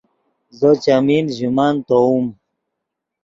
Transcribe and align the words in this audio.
زو 0.57 0.71
چیمین 0.83 1.25
ژے 1.35 1.47
مَنۡ 1.57 1.79
تیووم 1.87 2.27